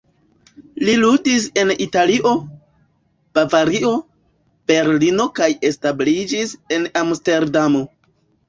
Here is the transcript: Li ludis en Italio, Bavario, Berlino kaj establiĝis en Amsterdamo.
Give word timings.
Li 0.87 0.93
ludis 1.01 1.43
en 1.63 1.73
Italio, 1.85 2.31
Bavario, 3.39 3.91
Berlino 4.73 5.29
kaj 5.41 5.51
establiĝis 5.73 6.57
en 6.79 6.89
Amsterdamo. 7.05 7.89